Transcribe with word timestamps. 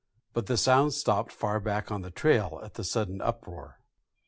But 0.33 0.47
the 0.47 0.57
sound 0.57 0.93
stopped 0.93 1.31
far 1.31 1.59
back 1.59 1.91
on 1.91 2.01
the 2.01 2.09
trail 2.09 2.59
at 2.63 2.73
the 2.73 2.83
sudden 2.83 3.21
uproar. 3.21 3.81